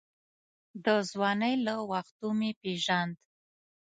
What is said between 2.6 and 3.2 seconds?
پېژاند.